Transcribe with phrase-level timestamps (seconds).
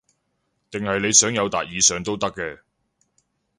[0.71, 2.61] 定係你想友達以上都得㗎